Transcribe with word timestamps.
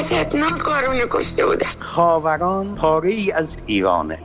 وحشتناک 0.00 0.58
کارونه 0.58 1.06
کشته 1.10 1.46
بوده. 1.46 1.66
خاوران 1.78 2.74
پاره 2.74 3.10
ای 3.10 3.32
از 3.32 3.56
ایرانه. 3.66 4.18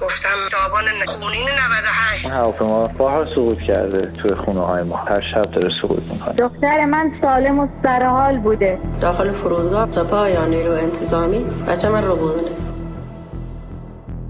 گفتم 0.00 0.28
آبان 0.66 0.84
خونین 1.06 1.48
98 1.48 2.30
هواپیما 2.30 2.86
بارها 2.86 3.34
سقوط 3.34 3.58
کرده 3.58 4.12
توی 4.18 4.34
خونه 4.34 4.60
های 4.60 4.82
ما 4.82 4.96
هر 4.96 5.20
شب 5.20 5.50
داره 5.50 5.68
سقوط 5.68 6.02
می‌کنه 6.12 6.34
دختر 6.34 6.84
من 6.84 7.08
سالم 7.08 7.58
و 7.58 7.68
سرحال 7.82 8.38
بوده. 8.38 8.78
داخل 9.00 9.32
فرودگاه 9.32 9.90
سپاه 9.90 10.30
یا 10.30 10.44
نیرو 10.44 10.72
انتظامی 10.72 11.44
بچه 11.68 11.88
من 11.88 12.04
رو 12.04 12.16
بودنه 12.16 12.50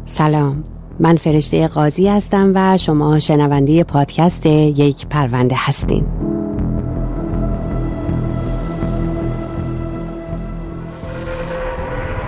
سلام. 0.05 0.74
من 1.01 1.17
فرشته 1.17 1.69
قاضی 1.69 2.09
هستم 2.09 2.53
و 2.55 2.77
شما 2.77 3.19
شنونده 3.19 3.85
پادکست 3.85 4.47
یک 4.47 5.07
پرونده 5.07 5.57
هستین. 5.59 6.05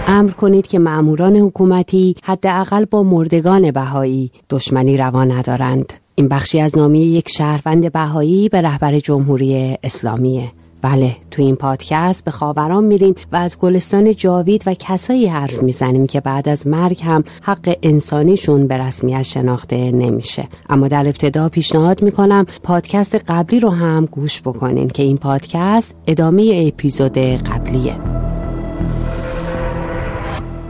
امر 0.09 0.30
کنید 0.30 0.66
که 0.66 0.79
مأموران 0.79 1.37
حکومتی 1.37 2.16
حداقل 2.23 2.84
با 2.84 3.02
مردگان 3.02 3.70
بهایی 3.70 4.30
دشمنی 4.51 4.97
روا 4.97 5.25
ندارند. 5.25 5.92
این 6.14 6.28
بخشی 6.28 6.61
از 6.61 6.78
نامی 6.78 7.01
یک 7.01 7.28
شهروند 7.28 7.92
بهایی 7.92 8.48
به 8.48 8.62
رهبر 8.62 8.98
جمهوری 8.98 9.78
اسلامیه. 9.83 10.53
بله 10.86 11.16
تو 11.30 11.42
این 11.42 11.56
پادکست 11.56 12.24
به 12.24 12.30
خاوران 12.30 12.84
میریم 12.84 13.14
و 13.32 13.36
از 13.36 13.58
گلستان 13.58 14.14
جاوید 14.14 14.62
و 14.66 14.74
کسایی 14.74 15.27
حرف 15.27 15.62
می‌زنیم 15.62 16.06
که 16.06 16.20
بعد 16.20 16.48
از 16.48 16.66
مرگ 16.66 17.02
هم 17.04 17.24
حق 17.42 17.77
انسانیشون 17.82 18.66
به 18.66 18.77
رسمیت 18.77 19.22
شناخته 19.22 19.91
نمیشه. 19.91 20.48
اما 20.69 20.88
در 20.88 21.06
ابتدا 21.06 21.48
پیشنهاد 21.48 22.02
می‌کنم 22.02 22.46
پادکست 22.62 23.14
قبلی 23.28 23.61
رو 23.61 23.70
هم 23.70 24.06
گوش 24.06 24.41
بکنین 24.42 24.88
که 24.88 25.02
این 25.02 25.16
پادکست 25.16 25.94
ادامه 26.06 26.70
اپیزود 26.74 27.18
قبلیه. 27.18 27.94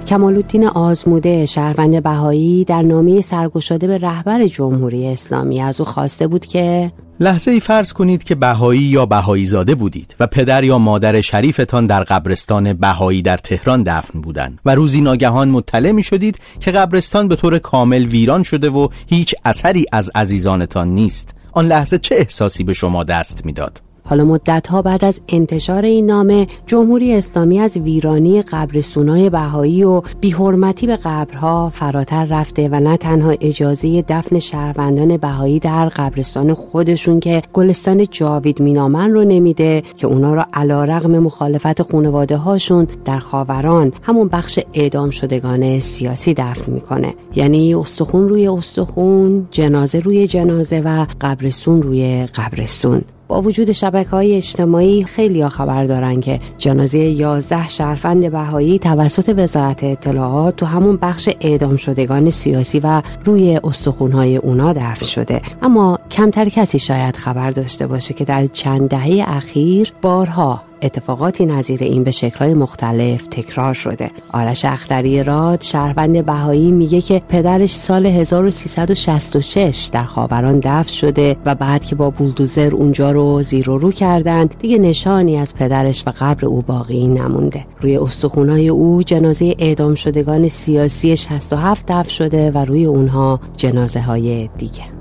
کمالالدین 0.06 0.66
آزموده 0.66 1.46
شهروند 1.46 2.02
بهایی 2.02 2.64
در 2.64 2.82
نامه 2.82 3.20
سرگشاده 3.20 3.86
به 3.86 3.98
رهبر 3.98 4.46
جمهوری 4.46 5.06
اسلامی. 5.06 5.60
از 5.60 5.80
او 5.80 5.86
خواسته 5.86 6.26
بود 6.26 6.46
که 6.46 6.92
لحظه 7.20 7.50
ای 7.50 7.60
فرض 7.60 7.92
کنید 7.92 8.24
که 8.24 8.34
بهایی 8.34 8.80
یا 8.80 9.06
بهایی 9.06 9.44
زاده 9.44 9.74
بودید 9.74 10.14
و 10.20 10.26
پدر 10.26 10.64
یا 10.64 10.78
مادر 10.78 11.20
شریفتان 11.20 11.86
در 11.86 12.04
قبرستان 12.04 12.72
بهایی 12.72 13.22
در 13.22 13.36
تهران 13.36 13.82
دفن 13.82 14.20
بودند 14.20 14.58
و 14.64 14.74
روزی 14.74 15.00
ناگهان 15.00 15.48
مطلع 15.48 15.92
می 15.92 16.02
شدید 16.02 16.38
که 16.60 16.70
قبرستان 16.70 17.28
به 17.28 17.36
طور 17.36 17.58
کامل 17.58 18.06
ویران 18.06 18.42
شده 18.42 18.70
و 18.70 18.88
هیچ 19.06 19.34
اثری 19.44 19.86
از 19.92 20.10
عزیزانتان 20.14 20.88
نیست 20.88 21.34
آن 21.52 21.66
لحظه 21.66 21.98
چه 21.98 22.14
احساسی 22.14 22.64
به 22.64 22.74
شما 22.74 23.04
دست 23.04 23.46
می‌داد؟ 23.46 23.85
حالا 24.06 24.24
مدت 24.24 24.66
ها 24.66 24.82
بعد 24.82 25.04
از 25.04 25.20
انتشار 25.28 25.84
این 25.84 26.06
نامه 26.06 26.46
جمهوری 26.66 27.14
اسلامی 27.14 27.58
از 27.58 27.76
ویرانی 27.76 28.42
قبرستونای 28.42 29.30
بهایی 29.30 29.84
و 29.84 30.02
بیحرمتی 30.20 30.86
به 30.86 30.96
قبرها 30.96 31.70
فراتر 31.70 32.24
رفته 32.24 32.68
و 32.68 32.80
نه 32.80 32.96
تنها 32.96 33.34
اجازه 33.40 34.04
دفن 34.08 34.38
شهروندان 34.38 35.16
بهایی 35.16 35.58
در 35.58 35.88
قبرستان 35.88 36.54
خودشون 36.54 37.20
که 37.20 37.42
گلستان 37.52 38.06
جاوید 38.10 38.62
مینامن 38.62 39.10
رو 39.10 39.24
نمیده 39.24 39.82
که 39.96 40.06
اونا 40.06 40.34
رو 40.34 40.44
علا 40.52 40.84
رغم 40.84 41.18
مخالفت 41.18 41.82
خانواده 41.82 42.36
هاشون 42.36 42.86
در 43.04 43.18
خاوران 43.18 43.92
همون 44.02 44.28
بخش 44.28 44.58
اعدام 44.74 45.10
شدگان 45.10 45.80
سیاسی 45.80 46.34
دفن 46.34 46.72
می‌کنه. 46.72 47.14
یعنی 47.34 47.74
استخون 47.74 48.28
روی 48.28 48.48
استخون 48.48 49.48
جنازه 49.50 49.98
روی 50.00 50.26
جنازه 50.26 50.80
و 50.80 51.06
قبرستون 51.20 51.82
روی 51.82 52.26
قبرستون. 52.26 53.02
با 53.28 53.42
وجود 53.42 53.72
شبکه 53.72 54.10
های 54.10 54.36
اجتماعی 54.36 55.04
خیلی 55.04 55.40
ها 55.40 55.48
خبر 55.48 55.84
دارن 55.84 56.20
که 56.20 56.38
جنازه 56.58 56.98
11 56.98 57.68
شهروند 57.68 58.30
بهایی 58.30 58.78
توسط 58.78 59.34
وزارت 59.36 59.84
اطلاعات 59.84 60.56
تو 60.56 60.66
همون 60.66 60.96
بخش 60.96 61.28
اعدام 61.40 61.76
شدگان 61.76 62.30
سیاسی 62.30 62.80
و 62.80 63.02
روی 63.24 63.60
های 64.12 64.36
اونا 64.36 64.72
دفن 64.72 65.06
شده. 65.06 65.42
اما 65.62 65.98
کمتر 66.10 66.48
کسی 66.48 66.78
شاید 66.78 67.16
خبر 67.16 67.50
داشته 67.50 67.86
باشه 67.86 68.14
که 68.14 68.24
در 68.24 68.46
چند 68.46 68.88
دهه 68.88 69.24
اخیر 69.26 69.92
بارها 70.02 70.62
اتفاقاتی 70.82 71.46
نظیر 71.46 71.82
این 71.82 72.04
به 72.04 72.10
شکلهای 72.10 72.54
مختلف 72.54 73.26
تکرار 73.26 73.74
شده. 73.74 74.10
آرش 74.32 74.64
اختری 74.64 75.22
راد 75.22 75.62
شهروند 75.62 76.26
بهایی 76.26 76.72
میگه 76.72 77.00
که 77.00 77.22
پدرش 77.28 77.74
سال 77.74 78.06
1366 78.06 79.90
در 79.92 80.04
خاوران 80.04 80.60
دفن 80.60 80.92
شده 80.92 81.36
و 81.44 81.54
بعد 81.54 81.84
که 81.84 81.94
با 81.94 82.10
بولدوزر 82.10 82.74
اونجا 82.74 83.10
رو 83.10 83.42
زیر 83.42 83.70
و 83.70 83.78
رو 83.78 83.92
کردند 83.92 84.58
دیگه 84.58 84.78
نشانی 84.78 85.36
از 85.36 85.54
پدرش 85.54 86.02
و 86.06 86.12
قبر 86.20 86.46
او 86.46 86.62
باقی 86.62 87.08
نمونده. 87.08 87.66
روی 87.80 87.96
استخونای 87.96 88.68
او 88.68 89.02
جنازه 89.02 89.54
اعدام 89.58 89.94
شدگان 89.94 90.48
سیاسی 90.48 91.16
67 91.16 91.86
دفن 91.86 92.08
شده 92.08 92.50
و 92.50 92.58
روی 92.58 92.84
اونها 92.84 93.40
جنازه 93.56 94.00
های 94.00 94.48
دیگه. 94.58 94.95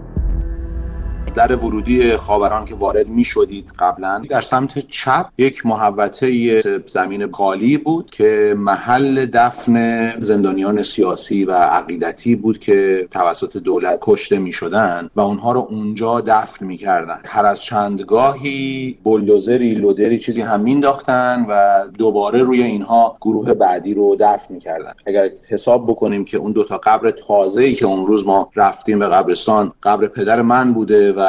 در 1.35 1.55
ورودی 1.55 2.17
خاوران 2.17 2.65
که 2.65 2.75
وارد 2.75 3.07
می 3.07 3.23
شدید 3.23 3.71
قبلا 3.79 4.21
در 4.29 4.41
سمت 4.41 4.79
چپ 4.79 5.25
یک 5.37 5.65
محوطه 5.65 6.59
زمین 6.87 7.31
خالی 7.31 7.77
بود 7.77 8.09
که 8.11 8.55
محل 8.57 9.25
دفن 9.25 10.13
زندانیان 10.21 10.81
سیاسی 10.81 11.45
و 11.45 11.51
عقیدتی 11.51 12.35
بود 12.35 12.57
که 12.57 13.07
توسط 13.11 13.57
دولت 13.57 13.99
کشته 14.01 14.39
می 14.39 14.51
شدن 14.51 15.09
و 15.15 15.21
اونها 15.21 15.51
رو 15.51 15.67
اونجا 15.69 16.21
دفن 16.21 16.65
می 16.65 16.77
کردن 16.77 17.19
هر 17.25 17.45
از 17.45 17.61
چندگاهی 17.61 18.97
بلدوزری 19.03 19.73
لودری 19.73 20.19
چیزی 20.19 20.41
هم 20.41 20.59
مینداختن 20.59 21.45
و 21.49 21.83
دوباره 21.97 22.43
روی 22.43 22.63
اینها 22.63 23.17
گروه 23.21 23.53
بعدی 23.53 23.93
رو 23.93 24.15
دفن 24.19 24.53
می 24.53 24.59
کردن 24.59 24.93
اگر 25.05 25.29
حساب 25.49 25.83
بکنیم 25.87 26.25
که 26.25 26.37
اون 26.37 26.51
دوتا 26.51 26.77
قبر 26.77 27.09
تازه 27.09 27.63
ای 27.63 27.73
که 27.73 27.85
اون 27.85 28.07
روز 28.07 28.25
ما 28.25 28.49
رفتیم 28.55 28.99
به 28.99 29.07
قبرستان 29.07 29.71
قبر 29.83 30.07
پدر 30.07 30.41
من 30.41 30.73
بوده 30.73 31.13
و 31.13 31.24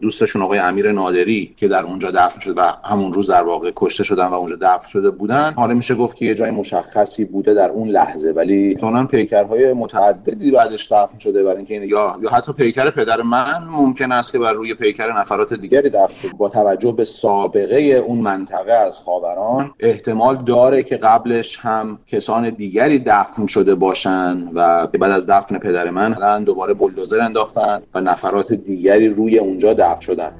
دوستشون 0.00 0.42
آقای 0.42 0.58
امیر 0.58 0.92
نادری 0.92 1.54
که 1.56 1.68
در 1.68 1.84
اونجا 1.84 2.10
دفن 2.10 2.40
شده 2.40 2.60
و 2.62 2.72
همون 2.84 3.12
روز 3.12 3.30
در 3.30 3.42
واقع 3.42 3.72
کشته 3.76 4.04
شدن 4.04 4.26
و 4.26 4.34
اونجا 4.34 4.56
دفن 4.56 4.88
شده 4.88 5.10
بودن. 5.10 5.52
حالا 5.52 5.74
میشه 5.74 5.94
گفت 5.94 6.16
که 6.16 6.24
یه 6.24 6.34
جای 6.34 6.50
مشخصی 6.50 7.24
بوده 7.24 7.54
در 7.54 7.70
اون 7.70 7.88
لحظه. 7.88 8.32
ولی 8.32 8.74
تونن 8.74 9.06
پیکرهای 9.06 9.72
متعددی 9.72 10.50
بعدش 10.50 10.92
دفن 10.92 11.18
شده 11.18 11.44
برای 11.44 11.56
اینکه 11.56 11.74
یا 11.74 12.18
یا 12.22 12.30
حتی 12.30 12.52
پیکر 12.52 12.90
پدر 12.90 13.22
من 13.22 13.64
ممکن 13.70 14.12
است 14.12 14.32
که 14.32 14.38
بر 14.38 14.52
روی 14.52 14.74
پیکر 14.74 15.18
نفرات 15.18 15.54
دیگری 15.54 15.90
دفن 15.90 16.20
شده. 16.22 16.32
با 16.38 16.48
توجه 16.48 16.92
به 16.92 17.04
سابقه 17.04 17.76
اون 17.76 18.18
منطقه 18.18 18.72
از 18.72 19.00
خاوران 19.00 19.70
احتمال 19.80 20.36
داره 20.44 20.82
که 20.82 20.96
قبلش 20.96 21.58
هم 21.58 21.98
کسان 22.06 22.50
دیگری 22.50 22.98
دفن 22.98 23.46
شده 23.46 23.74
باشن 23.74 24.50
و 24.54 24.86
بعد 24.86 25.12
از 25.12 25.26
دفن 25.26 25.58
پدر 25.58 25.90
من 25.90 26.44
دوباره 26.44 26.74
بلدوزر 26.74 27.20
انداختن 27.20 27.82
و 27.94 28.00
نفرات 28.00 28.52
دیگری 28.52 29.08
روی 29.08 29.31
اونجا 29.38 29.74
دفن 29.74 30.00
شدن. 30.00 30.32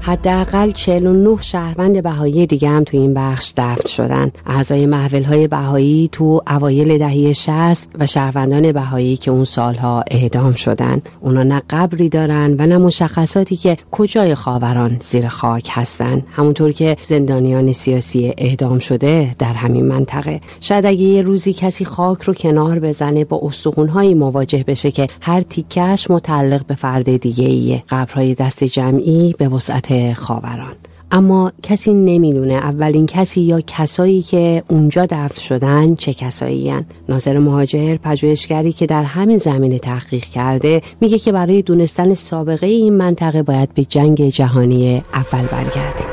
حداقل 0.00 0.70
49 0.70 1.36
شهروند 1.42 2.02
بهایی 2.02 2.46
دیگه 2.46 2.68
هم 2.68 2.84
تو 2.84 2.96
این 2.96 3.14
بخش 3.14 3.52
دفن 3.56 3.88
شدن. 3.88 4.30
اعضای 4.46 4.86
محول 4.86 5.22
های 5.22 5.48
بهایی 5.48 6.08
تو 6.12 6.42
اوایل 6.50 6.98
دهه 6.98 7.32
60 7.32 7.88
و 7.98 8.06
شهروندان 8.06 8.72
بهایی 8.72 9.16
که 9.16 9.30
اون 9.30 9.44
سالها 9.44 10.04
اعدام 10.10 10.52
شدن. 10.52 11.02
اونا 11.20 11.42
نه 11.42 11.62
قبری 11.70 12.08
دارن 12.08 12.56
و 12.58 12.66
نه 12.66 12.78
مشخصاتی 12.78 13.56
که 13.56 13.76
کجای 13.90 14.34
خاوران 14.34 14.96
زیر 15.00 15.28
خاک 15.28 15.68
هستن. 15.72 16.22
همونطور 16.32 16.72
که 16.72 16.96
زندانیان 17.04 17.72
سیاسی 17.72 18.34
اعدام 18.38 18.78
شده 18.78 19.34
در 19.38 19.52
همین 19.52 19.86
منطقه. 19.86 20.40
شاید 20.60 20.86
اگه 20.86 21.02
یه 21.02 21.22
روزی 21.22 21.52
کسی 21.52 21.84
خاک 21.84 22.22
رو 22.22 22.34
کنار 22.34 22.78
بزنه 22.78 23.24
با 23.24 23.40
استخونهایی 23.42 24.14
مواجه 24.14 24.64
بشه 24.66 24.90
که 24.90 25.08
هر 25.20 25.40
تیکش 25.40 26.10
متعلق 26.10 26.66
به 26.66 26.74
فرد 26.74 27.16
دیگه 27.16 27.44
ایه 27.44 27.82
قبرهای 27.88 28.34
دست 28.34 28.64
جمعی 28.64 29.34
به 29.38 29.48
وسعت 29.48 29.85
خاوران. 30.16 30.76
اما 31.10 31.52
کسی 31.62 31.94
نمی‌دونه 31.94 32.54
اولین 32.54 33.06
کسی 33.06 33.40
یا 33.40 33.60
کسایی 33.66 34.22
که 34.22 34.62
اونجا 34.68 35.06
دفن 35.06 35.40
شدن 35.40 35.94
چه 35.94 36.14
کسایی 36.14 36.70
هن. 36.70 36.84
ناظر 37.08 37.38
مهاجر 37.38 37.96
پژوهشگری 37.96 38.72
که 38.72 38.86
در 38.86 39.04
همین 39.04 39.38
زمینه 39.38 39.78
تحقیق 39.78 40.24
کرده 40.24 40.82
میگه 41.00 41.18
که 41.18 41.32
برای 41.32 41.62
دونستن 41.62 42.14
سابقه 42.14 42.66
این 42.66 42.96
منطقه 42.96 43.42
باید 43.42 43.74
به 43.74 43.84
جنگ 43.84 44.28
جهانی 44.28 45.02
اول 45.14 45.46
برگردیم. 45.46 46.06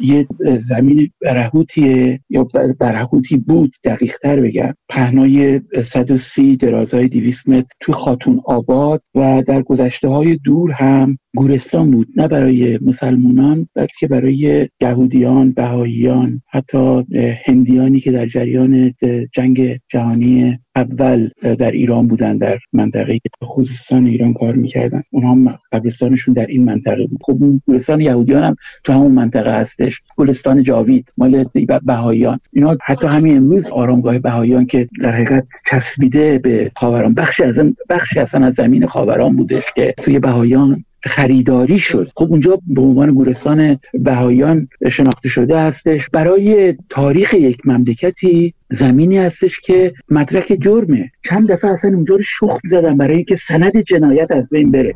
یه 0.00 0.26
زمین 0.60 1.10
برهوتیه 1.20 2.20
یا 2.30 2.46
برهوتی 2.78 3.36
بود 3.36 3.74
دقیق 3.84 4.16
تر 4.22 4.40
بگم. 4.40 4.74
پهنای 4.88 5.60
130 5.84 6.56
درازای 6.56 7.08
200 7.08 7.48
متر 7.48 7.66
تو 7.80 7.92
خاتون 7.92 8.40
آباد 8.44 9.02
و 9.14 9.42
در 9.46 9.62
گذشته 9.62 10.08
های 10.08 10.36
دور 10.36 10.72
هم 10.72 11.18
گورستان 11.36 11.90
بود 11.90 12.08
نه 12.16 12.28
برای 12.28 12.78
مسلمانان 12.82 13.68
بلکه 13.74 14.06
برای 14.08 14.68
یهودیان 14.80 15.52
بهاییان 15.52 16.42
حتی 16.50 17.04
هندیانی 17.44 18.00
که 18.00 18.12
در 18.12 18.26
جریان 18.26 18.94
جنگ 19.32 19.80
جهانی 19.88 20.58
اول 20.76 21.28
در 21.58 21.70
ایران 21.70 22.08
بودن 22.08 22.38
در 22.38 22.58
منطقه 22.72 23.18
خوزستان 23.42 24.06
ایران 24.06 24.34
کار 24.34 24.54
می‌کردن. 24.54 25.02
اونها 25.10 25.32
هم 25.32 25.58
قبرستانشون 25.72 26.34
در 26.34 26.46
این 26.46 26.64
منطقه 26.64 27.06
بود. 27.06 27.18
خب 27.22 27.38
گلستان 27.68 28.00
یهودیان 28.00 28.42
هم 28.42 28.56
تو 28.84 28.92
همون 28.92 29.12
منطقه 29.12 29.60
هستش. 29.60 30.02
گلستان 30.16 30.62
جاوید 30.62 31.12
مال 31.16 31.44
بهاییان. 31.84 32.40
اینا 32.52 32.76
حتی 32.84 33.06
همین 33.06 33.36
امروز 33.36 33.70
آرامگاه 33.70 34.18
بهاییان 34.18 34.66
که 34.66 34.88
در 35.00 35.12
حقیقت 35.12 35.46
چسبیده 35.66 36.38
به 36.38 36.70
خاوران. 36.76 37.14
بخشی 37.14 37.42
از 37.42 37.60
بخشی 37.88 38.18
اصلا 38.18 38.46
از 38.46 38.54
زمین 38.54 38.86
خاوران 38.86 39.36
بودش 39.36 39.64
که 39.76 39.94
توی 39.98 40.18
بهایان 40.18 40.84
خریداری 41.04 41.78
شد. 41.78 42.08
خب 42.16 42.26
اونجا 42.30 42.58
به 42.66 42.80
عنوان 42.80 43.14
گورستان 43.14 43.78
بهایان 43.94 44.68
شناخته 44.90 45.28
شده 45.28 45.60
هستش. 45.60 46.08
برای 46.08 46.76
تاریخ 46.88 47.34
یک 47.34 47.66
مملکتی 47.66 48.54
زمینی 48.70 49.18
هستش 49.18 49.60
که 49.60 49.92
مدرک 50.10 50.58
جرمه. 50.60 51.10
چند 51.24 51.52
دفعه 51.52 51.70
اصلا 51.70 51.90
اونجا 51.94 52.16
رو 52.16 52.22
شخم 52.22 52.68
زدن 52.68 52.96
برای 52.96 53.16
اینکه 53.16 53.36
سند 53.36 53.76
جنایت 53.76 54.30
از 54.30 54.48
بین 54.48 54.70
بره. 54.70 54.94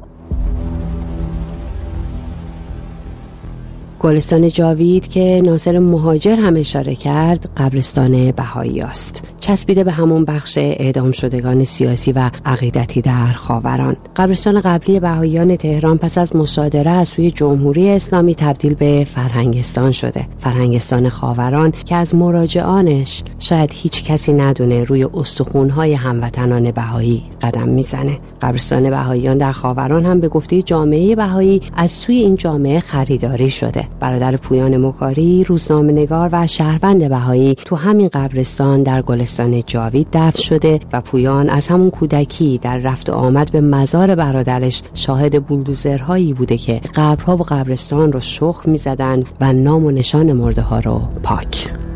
گلستان 4.03 4.49
جاوید 4.49 5.09
که 5.09 5.43
ناصر 5.45 5.79
مهاجر 5.79 6.37
هم 6.37 6.57
اشاره 6.57 6.95
کرد 6.95 7.49
قبرستان 7.57 8.31
بهایی 8.31 8.81
است. 8.81 9.25
چسبیده 9.41 9.85
به 9.85 9.93
همون 9.93 10.25
بخش 10.25 10.59
اعدام 10.59 11.13
شدگان 11.13 11.65
سیاسی 11.65 12.13
و 12.13 12.31
عقیدتی 12.45 13.01
در 13.01 13.33
خاوران. 13.33 13.97
قبرستان 14.17 14.61
قبلی 14.61 15.01
بهاییان 15.01 15.57
تهران 15.57 15.99
پس 15.99 16.19
از 16.19 16.37
مصادره 16.37 16.91
از 16.91 17.09
سوی 17.09 17.31
جمهوری 17.31 17.91
اسلامی 17.91 18.35
تبدیل 18.35 18.75
به 18.75 19.07
فرهنگستان 19.15 19.93
شده. 19.93 20.27
فرهنگستان 20.39 21.09
خاوران 21.09 21.71
که 21.71 21.95
از 21.95 22.15
مراجعانش 22.15 23.23
شاید 23.39 23.71
هیچ 23.73 24.05
کسی 24.05 24.33
ندونه 24.33 24.85
روی 24.85 25.05
استخونهای 25.05 25.95
هموطنان 25.95 26.71
بهایی 26.71 27.23
قدم 27.43 27.69
می‌زنه. 27.69 28.19
قبرستان 28.43 28.91
بهاییان 28.91 29.39
در 29.39 29.53
خاوران 29.53 30.07
هم 30.07 30.21
به 30.21 30.29
گفته 30.29 30.63
جامعه 30.63 31.17
بهایی 31.17 31.61
از 31.77 31.91
سوی 31.91 32.17
این 32.17 32.35
جامعه 32.35 32.81
خریداری 32.81 33.51
شده. 33.51 33.92
برادر 34.01 34.37
پویان 34.37 34.87
مکاری 34.87 35.45
روزنامه 35.45 35.93
نگار 35.93 36.29
و 36.33 36.47
شهروند 36.47 37.09
بهایی 37.09 37.55
تو 37.55 37.77
همین 37.77 38.09
قبرستان 38.09 38.83
در 38.83 39.03
گلستان 39.03 39.63
جاوید 39.67 40.07
دفن 40.13 40.41
شده 40.41 40.81
و 40.93 41.01
پویان 41.01 41.49
از 41.49 41.69
همون 41.69 41.91
کودکی 41.91 42.59
در 42.63 42.79
رفت 42.79 43.11
و 43.11 43.13
آمد 43.13 43.53
به 43.53 43.61
مزار 43.61 44.15
برادرش 44.15 44.83
شاهد 44.95 45.47
بولدوزرهایی 45.47 46.33
بوده 46.33 46.57
که 46.57 46.81
قبرها 46.95 47.37
و 47.37 47.43
قبرستان 47.43 48.13
رو 48.13 48.21
شخ 48.21 48.63
می‌زدن 48.67 49.25
و 49.41 49.53
نام 49.53 49.85
و 49.85 49.91
نشان 49.91 50.33
مرده 50.33 50.63
ها 50.63 50.81
رو 50.81 51.03
پاک. 51.23 51.92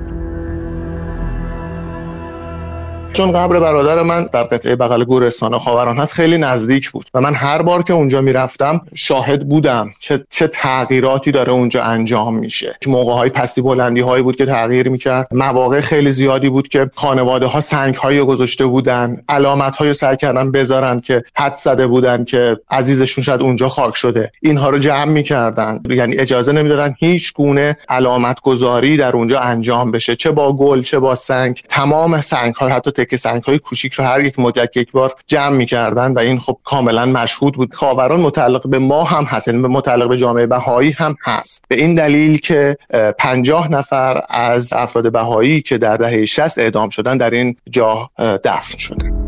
چون 3.16 3.32
قبر 3.32 3.60
برادر 3.60 4.02
من 4.02 4.26
در 4.32 4.42
قطعه 4.42 4.76
بغل 4.76 5.04
گورستان 5.04 5.58
خاوران 5.58 5.98
هست 5.98 6.12
خیلی 6.12 6.38
نزدیک 6.38 6.90
بود 6.90 7.10
و 7.14 7.20
من 7.20 7.34
هر 7.34 7.62
بار 7.62 7.82
که 7.82 7.92
اونجا 7.92 8.20
می‌رفتم 8.20 8.80
شاهد 8.94 9.48
بودم 9.48 9.92
چه, 10.00 10.24
چه 10.30 10.46
تغییراتی 10.46 11.30
داره 11.30 11.52
اونجا 11.52 11.82
انجام 11.82 12.38
میشه. 12.38 12.78
موقع 12.86 13.12
های 13.12 13.30
پستی 13.30 13.62
بلندی 13.62 14.00
هایی 14.00 14.22
بود 14.22 14.36
که 14.36 14.46
تغییر 14.46 14.88
می‌کرد. 14.88 15.28
مواقع 15.30 15.80
خیلی 15.80 16.10
زیادی 16.10 16.48
بود 16.48 16.68
که 16.68 16.90
خانواده 16.94 17.46
ها 17.46 17.60
سنگ 17.60 17.94
هایی 17.94 18.20
گذاشته 18.20 18.66
بودن. 18.66 19.16
علامت 19.28 19.76
های 19.76 19.94
سعی 19.94 20.16
کردن 20.16 20.52
بذارن 20.52 21.00
که 21.00 21.24
حد 21.36 21.54
زده 21.54 21.86
بودن 21.86 22.24
که 22.24 22.56
عزیزشون 22.70 23.24
شاید 23.24 23.42
اونجا 23.42 23.68
خاک 23.68 23.96
شده. 23.96 24.32
اینها 24.42 24.70
رو 24.70 24.78
جمع 24.78 25.12
می‌کردن. 25.12 25.80
یعنی 25.90 26.16
اجازه 26.18 26.52
نمی‌دادن 26.52 26.94
هیچ 26.98 27.32
گونه 27.32 27.76
علامت 27.88 28.40
گذاری 28.40 28.96
در 28.96 29.12
اونجا 29.12 29.40
انجام 29.40 29.90
بشه. 29.90 30.16
چه 30.16 30.30
با 30.30 30.52
گل 30.52 30.82
چه 30.82 30.98
با 30.98 31.14
سنگ. 31.14 31.62
تمام 31.68 32.20
سنگ 32.20 32.54
ها 32.54 32.68
حتی 32.68 33.05
که 33.06 33.16
سنگ 33.16 33.42
های 33.42 33.58
کوچیک 33.58 33.92
رو 33.92 34.04
هر 34.04 34.20
یک 34.20 34.38
مدت 34.38 34.76
یک 34.76 34.92
بار 34.92 35.14
جمع 35.26 35.56
می‌کردن 35.56 36.12
و 36.12 36.18
این 36.18 36.38
خب 36.38 36.58
کاملا 36.64 37.06
مشهود 37.06 37.54
بود. 37.54 37.74
خاوران 37.74 38.20
متعلق 38.20 38.68
به 38.68 38.78
ما 38.78 39.04
هم 39.04 39.24
هست 39.24 39.48
یعنی 39.48 39.60
متعلق 39.60 40.08
به 40.08 40.16
جامعه 40.16 40.46
بهایی 40.46 40.90
هم 40.90 41.16
هست. 41.24 41.64
به 41.68 41.76
این 41.76 41.94
دلیل 41.94 42.38
که 42.38 42.76
پنجاه 43.18 43.72
نفر 43.72 44.22
از 44.28 44.72
افراد 44.72 45.12
بهایی 45.12 45.60
که 45.60 45.78
در 45.78 45.96
دهه 45.96 46.24
60 46.24 46.58
اعدام 46.58 46.88
شدن 46.88 47.18
در 47.18 47.30
این 47.30 47.56
جا 47.70 48.10
دفن 48.18 48.78
شدن 48.78 49.26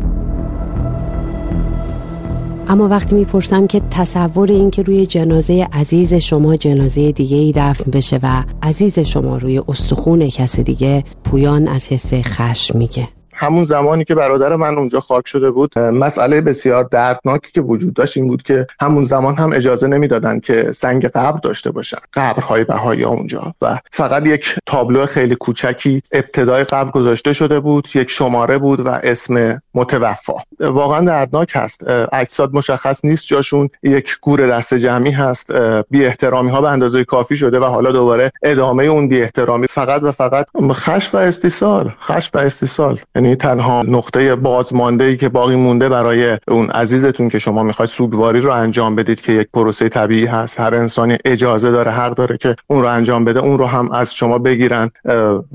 اما 2.67 2.87
وقتی 2.87 3.15
می‌پرسم 3.15 3.67
که 3.67 3.81
تصور 3.91 4.51
این 4.51 4.71
که 4.71 4.83
روی 4.83 5.05
جنازه 5.05 5.67
عزیز 5.73 6.13
شما 6.13 6.55
جنازه 6.55 7.11
دیگه 7.11 7.37
ای 7.37 7.53
دفن 7.55 7.91
بشه 7.91 8.19
و 8.23 8.43
عزیز 8.63 8.99
شما 8.99 9.37
روی 9.37 9.61
استخون 9.67 10.29
کس 10.29 10.59
دیگه 10.59 11.03
پویان 11.23 11.67
از 11.67 11.87
حس 11.87 12.13
خشم 12.13 12.77
میگه. 12.77 13.07
همون 13.39 13.65
زمانی 13.65 14.03
که 14.03 14.15
برادر 14.15 14.55
من 14.55 14.77
اونجا 14.77 14.99
خاک 14.99 15.27
شده 15.27 15.51
بود 15.51 15.79
مسئله 15.79 16.41
بسیار 16.41 16.83
دردناکی 16.83 17.51
که 17.51 17.61
وجود 17.61 17.93
داشت 17.93 18.17
این 18.17 18.27
بود 18.27 18.43
که 18.43 18.67
همون 18.81 19.03
زمان 19.03 19.35
هم 19.35 19.53
اجازه 19.53 19.87
نمی‌دادن 19.87 20.39
که 20.39 20.71
سنگ 20.71 21.05
قبر 21.05 21.39
داشته 21.39 21.71
باشن 21.71 21.97
قبرهای 22.13 22.63
بهایی 22.63 23.03
اونجا. 23.03 23.53
و 23.61 23.77
فقط 23.91 24.27
یک 24.27 24.55
تابلو 24.65 25.05
خیلی 25.05 25.35
کوچکی 25.35 26.01
ابتدای 26.11 26.63
قبر 26.63 26.91
گذاشته 26.91 27.33
شده 27.33 27.59
بود 27.59 27.87
یک 27.95 28.11
شماره 28.11 28.57
بود 28.57 28.79
و 28.79 28.87
اسم 28.87 29.61
متوفا. 29.73 30.33
واقعا 30.59 31.05
دردناک 31.05 31.51
هست. 31.55 31.81
اجساد 32.13 32.53
مشخص 32.53 33.05
نیست 33.05 33.27
جاشون. 33.27 33.69
یک 33.83 34.17
گور 34.21 34.47
دست 34.47 34.73
جمعی 34.73 35.11
هست. 35.11 35.51
بی 35.89 36.05
احترامی 36.05 36.49
ها 36.49 36.61
به 36.61 36.69
اندازه 36.69 37.03
کافی 37.03 37.37
شده 37.37 37.59
و 37.59 37.63
حالا 37.63 37.91
دوباره 37.91 38.31
ادامه 38.43 38.83
اون 38.83 39.07
بی 39.07 39.21
احترامی 39.21 39.67
فقط 39.67 40.03
و 40.03 40.11
فقط 40.11 40.45
خش 40.71 41.13
و 41.13 41.17
استیصال 41.17 41.93
خش 42.01 42.31
و 42.33 42.37
استیصال. 42.37 42.99
یعنی 43.15 43.28
یعنی 43.29 43.37
تنها 43.37 43.83
نقطه 43.83 44.35
بازمانده 44.35 45.03
ای 45.03 45.17
که 45.17 45.29
باقی 45.29 45.55
مونده 45.55 45.89
برای 45.89 46.37
اون 46.47 46.69
عزیزتون 46.69 47.29
که 47.29 47.39
شما 47.39 47.63
می‌خواید 47.63 47.89
سوگواری 47.89 48.39
رو 48.39 48.51
انجام 48.51 48.95
بدید 48.95 49.21
که 49.21 49.31
یک 49.31 49.47
پروسه 49.53 49.89
طبیعی 49.89 50.25
هست. 50.25 50.59
هر 50.59 50.75
انسانی 50.75 51.17
اجازه 51.25 51.71
داره 51.71 51.91
حق 51.91 52.13
داره 52.15 52.37
که 52.37 52.55
اون 52.67 52.81
رو 52.81 52.87
انجام 52.87 53.25
بده 53.25 53.39
اون 53.39 53.57
رو 53.59 53.65
هم 53.65 53.91
از 53.91 54.15
شما 54.15 54.37
بگیرن 54.37 54.91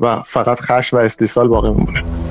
و 0.00 0.22
فقط 0.26 0.60
خش 0.60 0.94
و 0.94 0.96
استیصال 0.96 1.48
باقی 1.48 1.70
مونه 1.70 2.23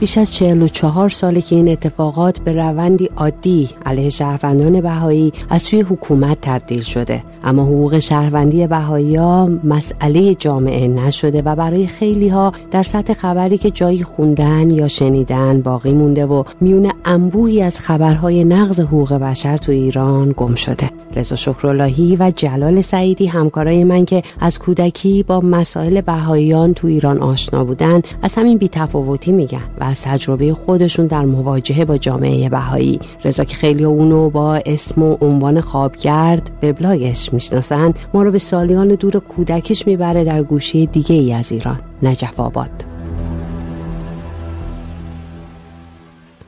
بیش 0.00 0.18
از 0.18 0.32
44 0.32 1.08
ساله 1.08 1.40
که 1.40 1.56
این 1.56 1.68
اتفاقات 1.68 2.38
به 2.38 2.52
روندی 2.52 3.10
عادی 3.16 3.70
علیه 3.86 4.10
شهروندان 4.10 4.80
بهایی 4.80 5.32
از 5.50 5.62
سوی 5.62 5.80
حکومت 5.80 6.38
تبدیل 6.42 6.82
شده. 6.82 7.22
اما 7.44 7.64
حقوق 7.64 7.98
شهروندی 7.98 8.66
بهایی 8.66 9.16
ها 9.16 9.46
مسئله 9.64 10.34
جامعه 10.34 10.88
نشده 10.88 11.42
و 11.42 11.56
برای 11.56 11.86
خیلی 11.86 12.28
ها 12.28 12.52
در 12.70 12.82
سطح 12.82 13.12
خبری 13.12 13.58
که 13.58 13.70
جایی 13.70 14.02
خوندن 14.02 14.70
یا 14.70 14.88
شنیدن 14.88 15.60
باقی 15.60 15.92
مونده 15.92 16.26
و 16.26 16.44
میون 16.60 16.92
انبوهی 17.04 17.62
از 17.62 17.80
خبرهای 17.80 18.44
نقض 18.44 18.80
حقوق 18.80 19.12
بشر 19.12 19.56
تو 19.56 19.72
ایران 19.72 20.34
گم 20.36 20.54
شده. 20.54 20.90
رضا 21.16 21.36
شکراللهی 21.36 22.16
و 22.16 22.32
جلال 22.36 22.80
سعیدی 22.80 23.26
همکارای 23.26 23.84
من 23.84 24.04
که 24.04 24.22
از 24.40 24.58
کودکی 24.58 25.22
با 25.22 25.40
مسائل 25.40 26.00
بهاییان 26.00 26.74
تو 26.74 26.86
ایران 26.86 27.18
آشنا 27.18 27.64
بودن 27.64 28.02
از 28.22 28.34
همین 28.34 28.58
بیتفاوتی 28.58 29.32
میگن 29.32 29.62
و 29.80 29.84
از 29.86 30.02
تجربه 30.02 30.54
خودشون 30.54 31.06
در 31.06 31.24
مواجهه 31.24 31.84
با 31.84 31.98
جامعه 31.98 32.48
بهایی. 32.48 33.00
رضا 33.24 33.44
که 33.44 33.56
خیلی 33.56 33.84
اونو 33.84 34.30
با 34.30 34.54
اسم 34.66 35.02
و 35.02 35.16
عنوان 35.20 35.60
خوابگرد 35.60 36.50
وبلاگش 36.62 37.32
می‌شناسن 37.32 37.94
ما 38.14 38.22
رو 38.22 38.32
به 38.32 38.38
سالیان 38.38 38.88
دور 38.88 39.18
کودکش 39.18 39.86
می‌بره 39.86 40.24
در 40.24 40.42
گوشه 40.42 40.86
دیگه 40.86 41.16
ای 41.16 41.32
از 41.32 41.52
ایران. 41.52 41.80
نجف 42.02 42.40
آباد. 42.40 42.95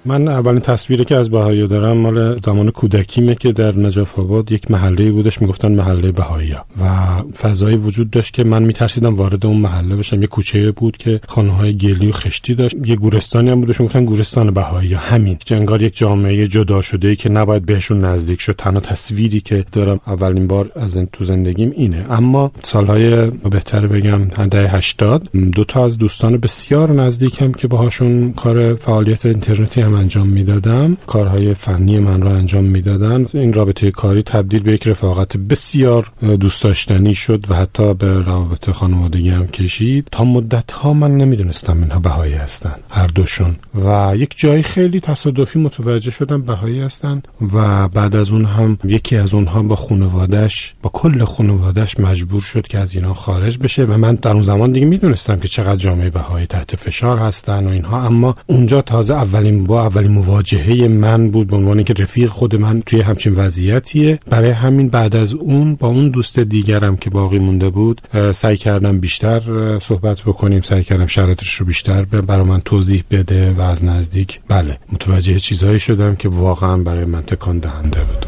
من 0.09 0.29
اولین 0.29 0.61
تصویری 0.61 1.05
که 1.05 1.17
از 1.17 1.31
بهایی 1.31 1.67
دارم 1.67 1.97
مال 1.97 2.39
زمان 2.45 2.71
کودکیمه 2.71 3.35
که 3.35 3.53
در 3.53 3.77
نجف 3.77 4.19
آباد 4.19 4.53
یک 4.53 4.71
محله 4.71 5.13
بودش 5.13 5.43
می‌گفتن 5.43 5.73
محله 5.73 6.13
بهایی 6.13 6.55
و 6.81 6.87
فضایی 7.33 7.77
وجود 7.77 8.11
داشت 8.11 8.35
که 8.35 8.45
من 8.45 8.63
میترسیدم 8.63 9.15
وارد 9.15 9.47
اون 9.47 9.57
محله 9.57 9.97
بشم. 9.97 10.21
یه 10.21 10.27
کوچه 10.27 10.71
بود 10.71 10.97
که 10.97 11.21
خانه 11.29 11.53
های 11.53 11.77
گلی 11.77 12.09
و 12.09 12.13
خشتی 12.13 12.55
داشت. 12.55 12.77
یه 12.85 12.97
گورستانی 12.97 13.51
هم 13.51 13.61
بودش 13.61 13.81
می‌گفتن 13.81 14.05
گورستان 14.05 14.51
بهایی 14.51 14.95
همین. 14.95 15.37
که 15.45 15.57
انگار 15.57 15.83
یک 15.83 15.97
جامعه 15.97 16.47
جدا 16.47 16.83
شده 16.83 17.09
ای 17.09 17.17
که 17.17 17.29
نباید 17.29 17.67
بهشون 17.67 18.05
نزدیک 18.05 18.41
شد. 18.41 18.55
تنها 18.59 18.81
تصویری 18.81 19.41
که 19.41 19.65
دارم 19.73 20.01
اولین 20.07 20.47
بار 20.47 20.71
از 20.77 20.97
این 20.97 21.09
تو 21.13 21.25
زندگیم 21.25 21.73
اینه. 21.77 22.07
اما 22.11 22.51
سالهای 22.63 23.31
بهتر 23.31 23.87
بگم 23.87 24.25
دهه 24.25 24.77
80 24.77 25.29
دو 25.55 25.65
تا 25.65 25.85
از 25.85 25.99
دوستان 25.99 26.37
بسیار 26.37 26.93
نزدیکم 26.93 27.53
که 27.53 27.69
باهاشون 27.69 28.33
کار 28.33 28.75
فعالیت 28.75 29.27
اینترنتی 29.27 29.81
هم 29.81 29.98
انجام 29.99 30.27
می‌دادم. 30.27 30.97
کارهای 31.07 31.55
فنی 31.55 31.99
من 31.99 32.23
را 32.23 32.37
انجام 32.37 32.65
می‌دادن. 32.65 33.27
این 33.35 33.53
رابطه 33.53 33.91
کاری 33.91 34.23
تبدیل 34.23 34.61
به 34.61 34.73
یک 34.73 34.89
رفاقت 34.89 35.37
بسیار 35.37 36.11
دوست 36.41 36.63
داشتنی 36.63 37.15
شد 37.15 37.45
و 37.49 37.55
حتی 37.55 37.95
به 37.95 38.19
روابط 38.19 38.71
خانوادگی 38.71 39.31
هم 39.31 39.47
کشید. 39.47 40.09
تا 40.13 40.25
مدت 40.25 40.73
ها 40.73 40.93
من 40.93 41.17
نمی‌دونستم 41.17 41.83
اینها 41.83 41.99
بهایی 41.99 42.35
هستن. 42.35 42.75
هر 42.91 43.07
دوشون. 43.07 43.57
و 43.85 44.17
یک 44.17 44.35
جایی 44.37 44.63
خیلی 44.63 45.01
تصادفی 45.01 45.59
متوجه 45.59 46.11
شدم 46.11 46.43
بهایی 46.43 46.81
هستن 46.81 47.23
و 47.53 47.89
بعد 47.89 48.17
از 48.17 48.31
اون 48.31 48.45
هم 48.45 48.79
یکی 48.85 49.17
از 49.17 49.35
اونها 49.35 49.63
با 49.63 49.77
خانوادش 49.77 50.75
با 50.83 50.91
کل 50.93 51.25
خانوادش 51.25 52.01
مجبور 52.01 52.41
شد 52.41 52.67
که 52.67 52.79
از 52.79 52.95
اینا 52.95 53.15
خارج 53.15 53.59
بشه 53.59 53.85
و 53.85 53.97
من 53.97 54.15
در 54.15 54.31
اون 54.31 54.43
زمان 54.43 54.73
دیگه 54.73 54.87
می‌دونستم 54.87 55.37
که 55.37 55.49
چقدر 55.49 55.77
جامعه 55.77 56.11
بهایی 56.11 56.47
تحت 56.47 56.77
فشار 56.77 57.19
هستن 57.19 57.67
و 57.67 57.71
اینها. 57.71 58.03
اما 58.03 58.37
اونجا 58.47 58.83
تازه 58.83 59.15
اولین 59.15 59.65
اولین 59.79 60.11
مواجهه 60.11 60.89
من 60.89 61.31
بود 61.31 61.47
به 61.47 61.57
عنوان 61.57 61.85
که 61.85 61.95
رفیق 61.95 62.31
خود 62.31 62.55
من 62.57 62.83
توی 62.83 63.01
همچین 63.01 63.33
وضعیتیه. 63.33 64.21
برای 64.31 64.51
همین 64.51 64.89
بعد 64.89 65.17
از 65.17 65.33
اون 65.35 65.75
با 65.75 65.89
اون 65.89 66.09
دوست 66.09 66.39
دیگرم 66.39 66.97
که 66.97 67.11
باقی 67.11 67.39
مونده 67.39 67.69
بود 67.71 68.01
سعی 68.33 68.57
کردم 68.57 68.99
بیشتر 68.99 69.41
صحبت 69.83 70.23
بکنیم. 70.23 70.61
سعی 70.63 70.85
کردم 70.85 71.07
شرایطش 71.07 71.55
رو 71.55 71.67
بیشتر 71.67 72.05
برای 72.05 72.47
من 72.47 72.61
توضیح 72.61 73.05
بده 73.11 73.53
و 73.53 73.61
از 73.61 73.85
نزدیک. 73.85 74.41
بله 74.49 74.79
متوجه 74.93 75.39
چیزهایی 75.39 75.79
شدم 75.79 76.17
که 76.17 76.29
واقعا 76.29 76.77
برای 76.77 77.05
من 77.05 77.23
تکان 77.23 77.59
دهنده 77.59 78.01
بود. 78.01 78.27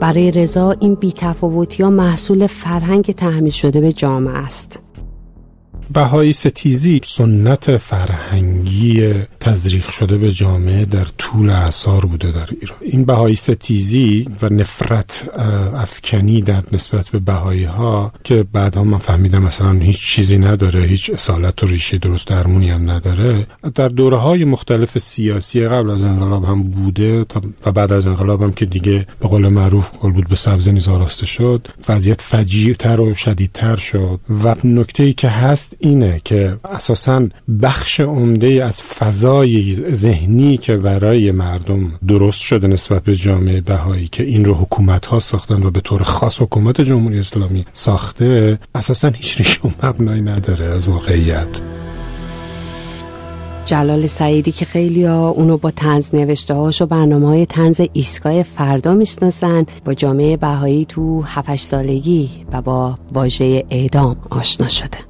برای 0.00 0.30
رضا 0.30 0.76
این 0.80 0.94
بیتفاوتی 0.94 1.82
ها 1.82 1.90
محصول 1.90 2.46
فرهنگ 2.46 3.04
تحمیل 3.04 3.52
شده 3.52 3.80
به 3.80 3.92
جامعه 3.92 4.36
است. 4.36 4.82
بهایی 5.92 6.32
ستیزی. 6.32 7.00
سنت 7.04 7.76
فرهنگی 7.76 9.14
تزریق 9.40 9.90
شده 9.90 10.18
به 10.18 10.32
جامعه 10.32 10.84
در 10.84 11.06
طول 11.18 11.50
اثار 11.50 12.06
بوده 12.06 12.30
در 12.30 12.48
ایران. 12.60 12.78
این 12.80 13.04
بهایی 13.04 13.34
ستیزی 13.34 14.28
و 14.42 14.48
نفرت 14.48 15.28
افکنی 15.74 16.42
در 16.42 16.62
نسبت 16.72 17.08
به 17.08 17.18
بهایی 17.18 17.64
ها 17.64 18.12
که 18.24 18.44
بعدها 18.52 18.84
من 18.84 18.98
فهمیدم 18.98 19.42
مثلا 19.42 19.72
هیچ 19.72 20.06
چیزی 20.06 20.38
نداره 20.38 20.86
هیچ 20.86 21.10
اصالت 21.10 21.62
و 21.62 21.66
ریشه 21.66 21.98
درست 21.98 22.26
درمونی 22.26 22.70
هم 22.70 22.90
نداره. 22.90 23.46
در 23.74 23.88
دوره 23.88 24.16
های 24.16 24.44
مختلف 24.44 24.98
سیاسی 24.98 25.68
قبل 25.68 25.90
از 25.90 26.04
انقلاب 26.04 26.44
هم 26.44 26.62
بوده 26.62 27.26
و 27.66 27.72
بعد 27.72 27.92
از 27.92 28.06
انقلاب 28.06 28.42
هم 28.42 28.52
که 28.52 28.66
دیگه 28.66 29.06
به 29.20 29.28
قول 29.28 29.48
معروف 29.48 29.98
گل 29.98 30.12
بود 30.12 30.28
به 30.28 30.36
سبز 30.36 30.68
نیز 30.68 30.88
آراسته 30.88 31.26
شد 31.26 31.68
وضعیت 31.88 32.20
فجیرتر 32.20 33.00
و 33.00 33.14
شدیدتر 33.14 33.76
شد. 33.76 34.20
و 34.44 34.56
نکته 34.64 35.02
ای 35.02 35.12
که 35.12 35.28
هست 35.28 35.76
اینه 35.78 36.20
که 36.24 36.56
اساسا 36.64 37.28
بخش 37.62 38.00
عمده 38.00 38.64
از 38.64 38.82
فضای 39.30 39.74
ذهنی 39.92 40.56
که 40.56 40.76
برای 40.76 41.30
مردم 41.30 41.92
درست 42.08 42.40
شده 42.40 42.68
نسبت 42.68 43.04
به 43.04 43.14
جامعه 43.14 43.60
بهایی 43.60 44.08
که 44.08 44.22
این 44.22 44.44
رو 44.44 44.54
حکومت 44.54 45.06
ها 45.06 45.20
ساختن 45.20 45.62
و 45.62 45.70
به 45.70 45.80
طور 45.80 46.02
خاص 46.02 46.42
حکومت 46.42 46.80
جمهوری 46.80 47.18
اسلامی 47.18 47.64
ساخته 47.72 48.58
اساسا 48.74 49.08
هیچ 49.08 49.38
ریشه 49.38 49.60
و 49.64 49.86
مبنایی 49.86 50.20
نداره 50.20 50.66
از 50.66 50.88
واقعیت. 50.88 51.60
جلال 53.64 54.06
سعیدی 54.06 54.52
که 54.52 54.64
خیلی 54.64 55.04
ها 55.04 55.28
اونو 55.28 55.56
با 55.56 55.70
تنز 55.70 56.14
نوشته 56.14 56.54
هاش 56.54 56.82
و 56.82 56.86
برنامه 56.86 57.26
های 57.26 57.46
تنز 57.46 57.80
ایستگاه 57.92 58.42
فردا 58.42 58.94
می‌شناسن 58.94 59.64
با 59.84 59.94
جامعه 59.94 60.36
بهایی 60.36 60.84
تو 60.84 61.22
7 61.26 61.56
سالگی 61.56 62.30
و 62.52 62.62
با 62.62 62.98
واژه 63.12 63.64
اعدام 63.70 64.16
آشنا 64.30 64.68
شده. 64.68 65.09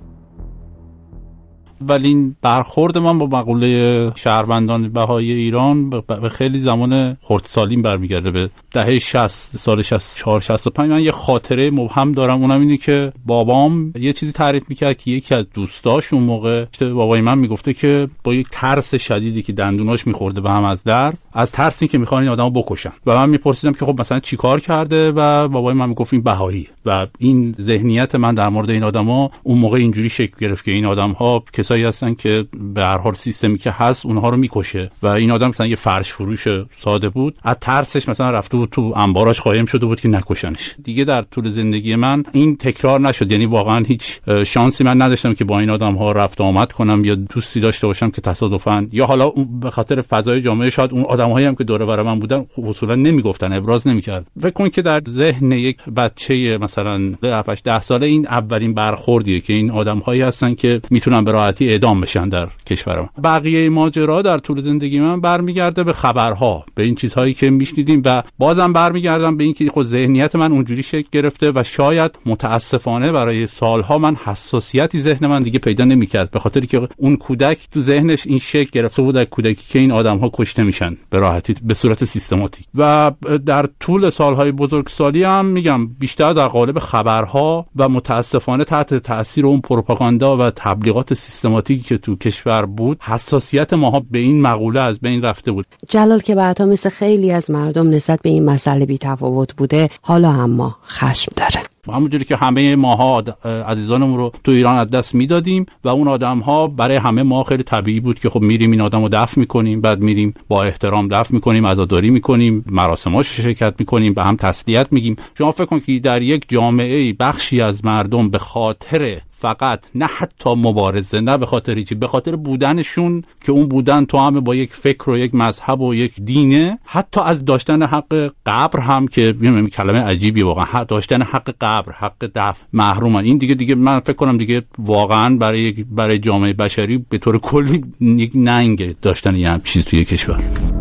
ولی 1.81 2.09
این 2.09 2.37
برخورد 2.43 2.99
من 2.99 3.19
با 3.19 3.27
مقوله 3.27 4.13
شهروندان 4.15 4.89
بهای 4.89 5.33
ایران 5.33 5.91
به 5.91 6.29
خیلی 6.29 6.61
زمان 6.61 7.17
خردسالیم 7.23 7.83
برمیگرده 7.83 8.31
به 8.31 8.51
دهه 8.73 8.99
60 8.99 9.27
سال 9.57 9.83
64 9.83 10.41
65 10.41 10.91
من 10.91 11.03
یه 11.03 11.13
خاطره 11.13 11.71
مبهم 11.71 12.13
دارم. 12.13 12.41
اونم 12.43 12.61
اینه 12.61 12.77
که 12.77 13.13
بابام 13.27 13.93
یه 14.01 14.13
چیزی 14.13 14.33
تعریف 14.33 14.63
می‌کرد 14.69 14.99
که 14.99 15.11
یکی 15.11 15.35
از 15.35 15.47
دوستاش 15.55 16.13
اون 16.13 16.23
موقع 16.23 16.65
بابای 16.81 17.21
من 17.21 17.39
می‌گفته 17.39 17.75
که 17.75 18.09
با 18.25 18.35
یک 18.35 18.49
ترس 18.53 18.95
شدیدی 18.95 19.43
که 19.43 19.53
دندوناش 19.53 20.07
میخورده 20.07 20.41
به 20.41 20.51
هم 20.51 20.65
از 20.65 20.85
درد 20.85 21.19
از 21.33 21.53
ترسی 21.53 21.89
که 21.89 21.99
می‌خوان 21.99 22.23
این 22.23 22.33
آدمو 22.33 22.51
بکشن. 22.51 22.93
و 23.07 23.15
من 23.15 23.29
میپرسیدم 23.29 23.73
که 23.73 23.85
خب 23.85 24.01
مثلا 24.01 24.21
چیکار 24.21 24.61
کرده؟ 24.61 25.13
و 25.13 25.49
بابای 25.49 25.75
من 25.75 25.89
می‌گفت 25.89 26.13
این 26.13 26.23
بهایی. 26.23 26.69
و 26.87 27.07
این 27.19 27.55
ذهنیت 27.61 28.15
من 28.15 28.35
در 28.35 28.49
مورد 28.49 28.71
این 28.71 28.83
آدما 28.83 29.31
اون 29.43 29.59
موقع 29.59 29.79
اینجوری 29.79 30.09
شکل 30.09 30.35
گرفت 30.41 30.65
که 30.65 30.71
این 30.71 30.87
آدم 30.87 31.11
ها 31.11 31.45
کسایی 31.71 31.85
هستن 31.85 32.15
که 32.15 32.45
به 32.75 32.83
هر 32.83 32.99
حال 32.99 33.13
سیستمی 33.13 33.59
که 33.59 33.71
هست 33.71 34.07
اونها 34.07 34.29
رو 34.29 34.37
می‌کشه. 34.37 34.91
و 35.03 35.07
این 35.07 35.31
آدم 35.31 35.49
مثلا 35.49 35.67
یه 35.67 35.77
فرش 35.77 36.13
فروش 36.13 36.45
ساده 36.77 37.09
بود. 37.09 37.35
از 37.43 37.57
ترسش 37.61 38.09
مثلا 38.09 38.31
رفته 38.31 38.57
بود 38.57 38.69
تو 38.71 38.93
انباراش 38.97 39.41
قایم 39.41 39.67
شده 39.67 39.87
بود 39.87 40.01
که 40.01 40.09
نکشنش. 40.09 40.75
دیگه 40.85 41.05
در 41.05 41.23
طول 41.23 41.49
زندگی 41.49 41.97
من 41.97 42.23
این 42.33 42.57
تکرار 42.57 43.01
نشد. 43.01 43.33
یعنی 43.33 43.47
واقعا 43.47 43.85
هیچ 43.85 44.21
شانسی 44.47 44.85
من 44.85 45.03
نداشتم 45.03 45.35
که 45.35 45.45
با 45.45 45.61
این 45.61 45.71
آدم 45.71 45.95
ها 45.95 46.13
رفت 46.13 46.41
آمد 46.41 46.73
کنم 46.73 47.05
یا 47.05 47.15
دوستی 47.15 47.61
داشته 47.61 47.87
باشم 47.87 48.11
که 48.11 48.21
تصادفا 48.21 48.89
یا 48.93 49.07
حالا 49.07 49.33
به 49.61 49.71
خاطر 49.71 50.03
فضای 50.03 50.41
جامعه 50.41 50.71
شاید 50.71 50.93
اون 50.93 51.05
آدم 51.05 51.31
هایی 51.31 51.47
هم 51.47 51.55
که 51.55 51.65
دور 51.65 51.87
بر 51.87 52.03
من 52.03 52.19
بودن 52.19 52.47
خب 52.55 52.67
اصولا 52.67 52.95
نمی‌گفتن 52.95 53.53
ابراز 53.53 53.89
نمی‌کرد 53.89 54.27
فکر 54.41 54.51
کن 54.51 54.69
که 54.69 54.83
در 54.83 55.03
ذهن 55.09 55.53
یک 55.53 55.85
بچه 55.97 56.59
مثلا 56.61 57.13
7 57.23 57.65
10 57.65 57.81
ساله 57.81 58.07
این 58.07 58.27
اولین 58.27 58.75
برخوردیه 58.75 59.41
که 59.41 59.53
این 59.53 59.71
آدم 59.71 59.99
هایی 59.99 60.21
هستن 60.21 60.55
که 60.55 60.81
می‌تونن 60.91 61.25
به 61.25 61.31
راحتی 61.31 61.60
اعدام 61.69 62.01
بشن 62.01 62.29
در 62.29 62.49
کشور 62.67 63.01
ما. 63.01 63.11
بقیه 63.25 63.69
ماجرا 63.69 64.23
در 64.23 64.39
طول 64.39 64.61
زندگی 64.61 65.01
من 65.01 65.21
برمیگرده 65.21 65.85
به 65.85 65.93
خبرها 65.93 66.65
به 66.75 66.83
این 66.83 66.95
چیزهایی 66.95 67.35
که 67.35 67.51
میشنیدیم 67.51 68.03
و 68.05 68.23
بازم 68.39 68.73
برمیگردم 68.73 69.37
به 69.37 69.45
اینکه 69.45 69.71
خود 69.71 69.87
ذهنیت 69.87 70.37
من 70.37 70.53
اونجوری 70.53 70.83
شکل 70.83 71.09
گرفته 71.13 71.53
و 71.55 71.63
شاید 71.63 72.19
متاسفانه 72.27 73.13
برای 73.13 73.47
سالها 73.47 73.99
من 73.99 74.15
حساسیتی 74.15 75.01
ذهن 75.01 75.27
من 75.27 75.43
دیگه 75.43 75.59
پیدا 75.59 75.85
نمی‌کرد 75.85 76.31
به 76.31 76.39
خاطری 76.39 76.67
که 76.67 76.89
اون 76.97 77.17
کودک 77.17 77.59
تو 77.73 77.81
ذهنش 77.81 78.27
این 78.27 78.39
شکل 78.39 78.71
گرفته 78.73 79.03
بود 79.03 79.15
در 79.15 79.25
کودکی 79.25 79.73
که 79.73 79.79
این 79.79 79.93
آدم 79.93 80.19
ها 80.19 80.31
کشته 80.35 80.63
میشن 80.63 80.97
به 81.11 81.19
راحتی 81.19 81.55
به 81.63 81.75
صورت 81.75 82.05
سیستماتیک. 82.05 82.67
و 82.75 83.13
در 83.47 83.69
طول 83.81 84.11
سالهای 84.11 84.53
بزرگسالی 84.53 85.23
هم 85.23 85.47
میگم 85.47 85.87
بیشتر 85.87 86.33
در 86.33 86.49
قالب 86.49 86.79
خبرها 86.79 87.67
و 87.77 87.89
متاسفانه 87.89 88.65
تحت 88.65 88.95
تاثیر 88.95 89.47
اون 89.47 89.61
پروپاگاندا 89.61 90.37
و 90.37 90.51
تبلیغات 90.51 91.15
سیستماتیکی 91.51 91.83
که 91.83 91.99
تو 91.99 92.17
کشور 92.17 92.67
بود 92.67 92.99
حساسیت 93.01 93.73
ماها 93.73 94.03
به 94.11 94.19
این 94.19 94.43
مقوله 94.43 94.81
از 94.81 95.01
بین 95.01 95.23
رفته 95.23 95.53
بود. 95.53 95.67
جلال 95.89 96.21
که 96.21 96.35
بعدها 96.35 96.67
مثل 96.67 96.89
خیلی 96.89 97.33
از 97.33 97.51
مردم 97.51 97.91
نسبت 97.91 98.23
به 98.23 98.31
این 98.31 98.45
مسئله 98.45 98.87
بی 98.87 98.99
تفاوت 98.99 99.57
بوده 99.57 99.91
حالا 100.03 100.31
اما 100.31 100.77
خشم 100.89 101.33
داره. 101.37 101.63
همونجوری 101.89 102.25
که 102.25 102.37
همه 102.37 102.77
ماها 102.77 103.23
عزیزانمون 103.45 104.17
رو 104.17 104.33
تو 104.45 104.53
ایران 104.53 104.77
از 104.77 104.91
دست 104.91 105.15
می‌دادیم 105.15 105.67
و 105.85 105.89
اون 105.89 106.09
آدم 106.09 106.39
ها 106.39 106.67
برای 106.67 106.97
همه 106.97 107.23
ما 107.23 107.45
خیلی 107.45 107.63
طبیعی 107.63 108.01
بود 108.01 108.19
که 108.19 108.31
خب 108.31 108.41
میریم 108.41 108.71
این 108.71 108.81
آدم 108.81 109.03
رو 109.03 109.09
دفن 109.09 109.41
می‌کنیم 109.41 109.81
بعد 109.81 110.01
میریم 110.01 110.35
با 110.49 110.65
احترام 110.65 111.09
دفن 111.09 111.35
می‌کنیم 111.35 111.67
عزاداری 111.67 112.11
می‌کنیم 112.11 112.65
مراسماش 112.71 113.41
شرکت 113.41 113.75
می‌کنیم 113.79 114.15
به 114.15 114.23
هم 114.23 114.37
تسلیت 114.37 114.87
میگیم. 114.91 115.17
شما 115.39 115.53
فکر 115.53 115.65
کن 115.65 115.81
که 115.81 115.99
در 115.99 116.23
یک 116.23 116.45
جامعه 116.49 117.13
بخشی 117.13 117.61
از 117.61 117.85
مردم 117.85 118.31
به 118.31 118.39
خاطر 118.39 119.21
فقط 119.41 119.85
نه 119.95 120.07
حتی 120.07 120.55
مبارزه 120.55 121.21
نه 121.21 121.37
به 121.39 121.47
خاطر 121.47 121.79
هیچی 121.79 121.95
به 121.95 122.07
خاطر 122.07 122.37
بودنشون 122.37 123.23
که 123.45 123.53
اون 123.53 123.69
بودن 123.69 124.05
تو 124.05 124.19
همه 124.19 124.41
با 124.41 124.55
یک 124.55 124.75
فکر 124.75 125.11
و 125.11 125.19
یک 125.19 125.35
مذهب 125.35 125.81
و 125.81 125.95
یک 125.95 126.21
دینه. 126.21 126.79
حتی 126.85 127.21
از 127.21 127.45
داشتن 127.45 127.83
حق 127.83 128.33
قبر 128.47 128.81
هم 128.81 129.09
که 129.09 129.33
کلمه 129.77 130.01
عجیبی 130.01 130.43
واقعا. 130.43 130.85
داشتن 130.85 131.23
حق 131.23 131.55
قبر 131.61 131.93
حق 131.93 132.31
دفن 132.35 132.67
محرومن 132.73 133.25
این 133.25 133.39
دیگه 133.39 133.55
دیگه 133.55 133.75
من 133.75 134.01
فکر 134.01 134.17
کنم 134.17 134.39
دیگه 134.39 134.63
واقعا 134.79 135.37
برای 135.37 135.73
برای 135.73 136.19
جامعه 136.19 136.53
بشری 136.53 136.99
به 137.09 137.19
طور 137.19 137.39
کلی 137.39 137.85
یک 138.01 138.33
ننگ 138.35 139.01
داشتن 139.01 139.37
یه 139.37 139.61
چیزی 139.65 139.85
توی 139.85 140.05
کشور. 140.05 140.80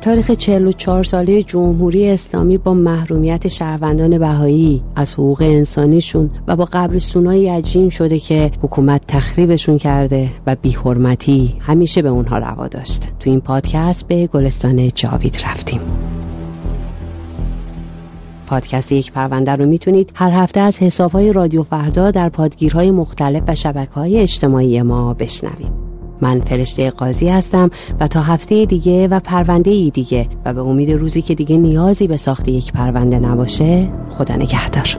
تاریخ 0.00 0.30
44 0.30 1.04
ساله 1.04 1.42
جمهوری 1.42 2.08
اسلامی 2.08 2.58
با 2.58 2.74
محرومیت 2.74 3.48
شهروندان 3.48 4.18
بهایی 4.18 4.82
از 4.96 5.12
حقوق 5.12 5.42
انسانیشون 5.42 6.30
و 6.46 6.56
با 6.56 6.64
قبر 6.64 6.98
سونای 6.98 7.48
عجین 7.48 7.90
شده 7.90 8.18
که 8.18 8.50
حکومت 8.62 9.02
تخریبشون 9.08 9.78
کرده 9.78 10.30
و 10.46 10.56
بیحرمتی 10.62 11.54
همیشه 11.60 12.02
به 12.02 12.08
اونها 12.08 12.38
روا 12.38 12.68
داشت. 12.68 13.12
تو 13.20 13.30
این 13.30 13.40
پادکست 13.40 14.08
به 14.08 14.26
گلستان 14.26 14.88
جاوید 14.88 15.38
رفتیم. 15.44 15.80
پادکست 18.46 18.92
یک 18.92 19.12
پرونده 19.12 19.56
رو 19.56 19.66
می‌تونید 19.66 20.12
هر 20.14 20.30
هفته 20.30 20.60
از 20.60 20.78
حسابهای 20.78 21.32
رادیو 21.32 21.62
فردا 21.62 22.10
در 22.10 22.28
پادگیرهای 22.28 22.90
مختلف 22.90 23.42
و 23.48 23.54
شبکه 23.54 23.92
های 23.92 24.18
اجتماعی 24.18 24.82
ما 24.82 25.14
بشنوید. 25.14 25.85
من 26.20 26.40
فرشته 26.40 26.90
قاضی 26.90 27.28
هستم 27.28 27.70
و 28.00 28.08
تا 28.08 28.22
هفته 28.22 28.64
دیگه 28.64 29.08
و 29.08 29.20
پرونده 29.20 29.70
ای 29.70 29.90
دیگه 29.90 30.28
و 30.44 30.54
به 30.54 30.60
امید 30.60 30.90
روزی 30.90 31.22
که 31.22 31.34
دیگه 31.34 31.56
نیازی 31.56 32.06
به 32.06 32.16
ساخت 32.16 32.48
یک 32.48 32.72
پرونده 32.72 33.18
نباشه 33.18 33.88
خدا 34.10 34.36
نگهدار. 34.36 34.96